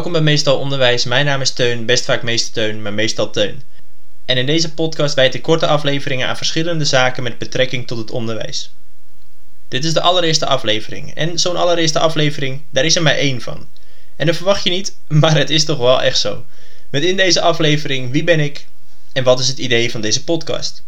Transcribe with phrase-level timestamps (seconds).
[0.00, 1.04] Welkom bij Meestal Onderwijs.
[1.04, 3.62] Mijn naam is Teun, best vaak meester Teun, maar meestal Teun.
[4.24, 8.10] En in deze podcast wijd ik korte afleveringen aan verschillende zaken met betrekking tot het
[8.10, 8.70] onderwijs.
[9.68, 11.14] Dit is de allereerste aflevering.
[11.14, 13.68] En zo'n allereerste aflevering, daar is er maar één van.
[14.16, 16.44] En dat verwacht je niet, maar het is toch wel echt zo.
[16.90, 18.66] Met in deze aflevering wie ben ik
[19.12, 20.84] en wat is het idee van deze podcast.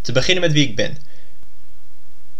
[0.00, 0.96] Te beginnen met wie ik ben.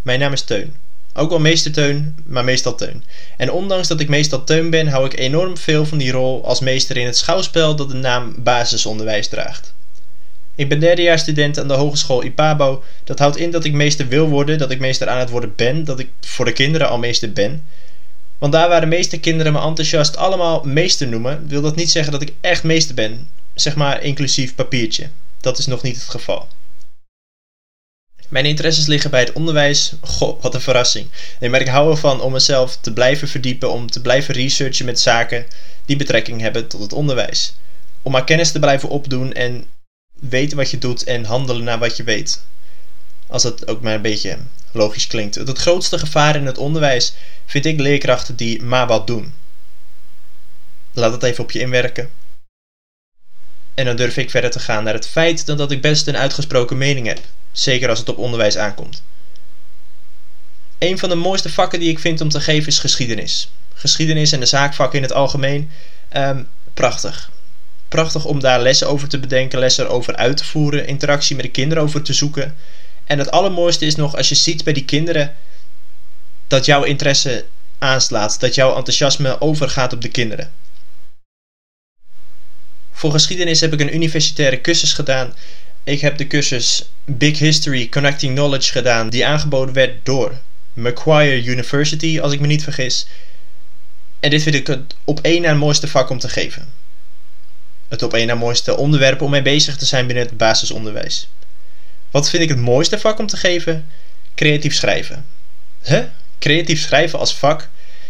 [0.03, 0.84] Mijn naam is Teun.
[1.17, 3.05] Ook wel meester Teun, maar meestal Teun.
[3.37, 6.61] En ondanks dat ik meestal Teun ben, hou ik enorm veel van die rol als
[6.61, 9.75] meester in het schouwspel dat de naam basisonderwijs draagt.
[10.55, 12.83] Ik ben derdejaarsstudent aan de Hogeschool IPABO.
[13.05, 15.85] Dat houdt in dat ik meester wil worden, dat ik meester aan het worden ben,
[15.85, 17.65] dat ik voor de kinderen al meester ben.
[18.39, 22.13] Want daar waar de meeste kinderen me enthousiast allemaal meester noemen, wil dat niet zeggen
[22.13, 23.29] dat ik echt meester ben.
[23.55, 25.09] Zeg maar inclusief papiertje.
[25.41, 26.49] Dat is nog niet het geval.
[28.29, 29.93] Mijn interesses liggen bij het onderwijs.
[30.01, 31.09] Goh, wat een verrassing.
[31.41, 35.01] Nee, maar ik hou ervan om mezelf te blijven verdiepen, om te blijven researchen met
[35.01, 35.47] zaken
[35.85, 37.55] die betrekking hebben tot het onderwijs.
[38.03, 39.65] Om maar kennis te blijven opdoen en
[40.21, 42.45] weten wat je doet en handelen naar wat je weet.
[43.27, 44.39] Als dat ook maar een beetje
[44.73, 45.35] logisch klinkt.
[45.35, 47.15] Het grootste gevaar in het onderwijs
[47.47, 49.35] vind ik leerkrachten die maar wat doen.
[50.93, 52.11] Laat dat even op je inwerken.
[53.75, 56.79] En dan durf ik verder te gaan naar het feit dat ik best een uitgesproken
[56.79, 57.21] mening heb
[57.55, 59.03] zeker als het op onderwijs aankomt.
[60.79, 63.51] Een van de mooiste vakken die ik vind om te geven is geschiedenis.
[63.75, 65.71] Geschiedenis en de zaakvakken in het algemeen.
[66.09, 66.43] Ehm,
[66.75, 67.31] prachtig.
[67.89, 71.51] Prachtig om daar lessen over te bedenken, lessen over uit te voeren, interactie met de
[71.51, 72.55] kinderen over te zoeken.
[73.05, 75.35] En het allermooiste is nog als je ziet bij die kinderen
[76.47, 77.45] dat jouw interesse
[77.79, 80.53] aanslaat, dat jouw enthousiasme overgaat op de kinderen.
[82.93, 85.35] Voor geschiedenis heb ik een universitaire cursus gedaan
[85.85, 90.41] ik heb de cursus Big History Connecting Knowledge gedaan, die aangeboden werd door
[90.73, 93.07] Macquarie University, als ik me niet vergis.
[94.21, 96.69] En dit vind ik het op één na mooiste vak om te geven.
[97.89, 101.29] Het op één na mooiste onderwerp om mee bezig te zijn binnen het basisonderwijs.
[102.11, 103.87] Wat vind ik het mooiste vak om te geven?
[104.35, 105.27] Creatief schrijven.
[105.83, 106.03] Huh?
[106.39, 107.69] Creatief schrijven als vak?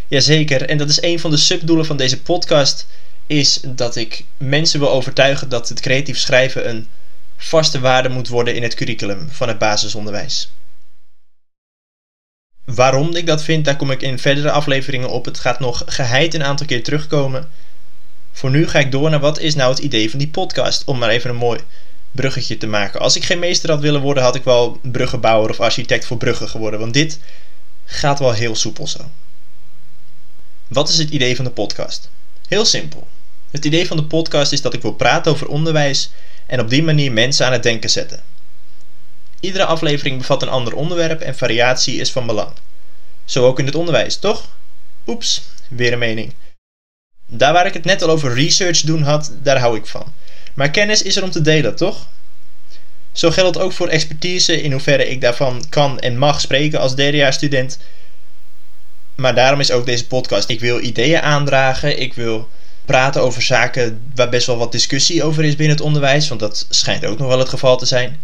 [0.08, 2.86] Jazeker, en dat is een van de subdoelen van deze podcast,
[3.26, 6.88] is dat ik mensen wil overtuigen dat het creatief schrijven een
[7.36, 10.50] vaste waarde moet worden in het curriculum van het basisonderwijs.
[12.64, 15.24] Waarom ik dat vind, daar kom ik in verdere afleveringen op.
[15.24, 17.50] Het gaat nog geheid een aantal keer terugkomen.
[18.32, 20.98] Voor nu ga ik door naar wat is nou het idee van die podcast, om
[20.98, 21.60] maar even een mooi
[22.10, 23.00] bruggetje te maken.
[23.00, 26.48] Als ik geen meester had willen worden, had ik wel bruggenbouwer of architect voor bruggen
[26.48, 27.18] geworden, want dit
[27.84, 29.10] gaat wel heel soepel zo.
[30.68, 32.10] Wat is het idee van de podcast?
[32.48, 33.08] Heel simpel.
[33.50, 36.10] Het idee van de podcast is dat ik wil praten over onderwijs
[36.46, 38.22] en op die manier mensen aan het denken zetten.
[39.40, 42.52] Iedere aflevering bevat een ander onderwerp en variatie is van belang.
[43.24, 44.48] Zo ook in het onderwijs, toch?
[45.06, 46.32] Oeps, weer een mening.
[47.26, 50.12] Daar waar ik het net al over research doen had, daar hou ik van.
[50.54, 52.06] Maar kennis is er om te delen, toch?
[53.12, 57.78] Zo geldt ook voor expertise in hoeverre ik daarvan kan en mag spreken als derdejaarsstudent.
[59.14, 60.48] Maar daarom is ook deze podcast.
[60.48, 62.48] Ik wil ideeën aandragen, ik wil
[62.84, 66.66] praten over zaken waar best wel wat discussie over is binnen het onderwijs, want dat
[66.68, 68.20] schijnt ook nog wel het geval te zijn.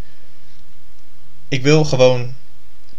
[1.49, 2.35] Ik wil gewoon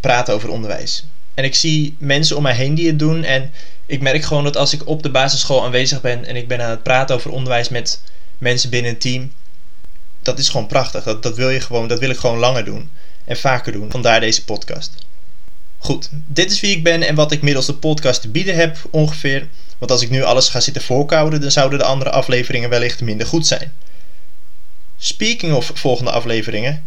[0.00, 1.04] praten over onderwijs.
[1.34, 3.50] En ik zie mensen om mij heen die het doen en
[3.86, 6.70] ik merk gewoon dat als ik op de basisschool aanwezig ben en ik ben aan
[6.70, 8.00] het praten over onderwijs met
[8.38, 9.32] mensen binnen een team,
[10.22, 11.04] dat is gewoon prachtig.
[11.04, 12.90] Dat, dat wil je gewoon, dat wil ik gewoon langer doen
[13.24, 13.90] en vaker doen.
[13.90, 14.94] Vandaar deze podcast.
[15.82, 18.76] Goed, dit is wie ik ben en wat ik middels de podcast te bieden heb
[18.90, 19.48] ongeveer.
[19.78, 23.26] Want als ik nu alles ga zitten voorkouden, dan zouden de andere afleveringen wellicht minder
[23.26, 23.72] goed zijn.
[24.98, 26.84] Speaking of volgende afleveringen.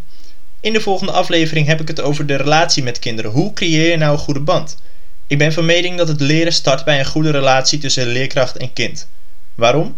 [0.59, 3.31] In de volgende aflevering heb ik het over de relatie met kinderen.
[3.31, 4.77] Hoe creëer je nou een goede band?
[5.27, 8.73] Ik ben van mening dat het leren start bij een goede relatie tussen leerkracht en
[8.73, 9.07] kind.
[9.55, 9.97] Waarom?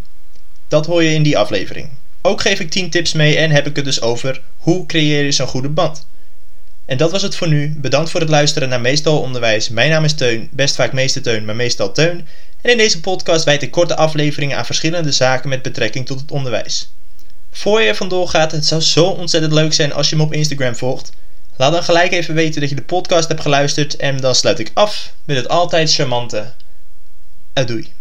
[0.68, 1.90] Dat hoor je in die aflevering.
[2.22, 5.32] Ook geef ik 10 tips mee en heb ik het dus over hoe creëer je
[5.32, 6.06] zo'n goede band.
[6.88, 7.74] En dat was het voor nu.
[7.78, 9.70] Bedankt voor het luisteren naar Meestal Onderwijs.
[9.70, 12.28] Mijn naam is Teun, best vaak meester Teun, maar meestal Teun.
[12.62, 16.32] En in deze podcast wijd ik korte afleveringen aan verschillende zaken met betrekking tot het
[16.32, 16.90] onderwijs.
[17.52, 20.34] Voor je er vandoor gaat, het zou zo ontzettend leuk zijn als je me op
[20.34, 21.12] Instagram volgt.
[21.58, 24.72] Laat dan gelijk even weten dat je de podcast hebt geluisterd en dan sluit ik
[24.74, 26.54] af met het altijd charmante.
[27.54, 27.94] Adoei.